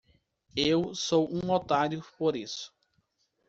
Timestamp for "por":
2.17-2.35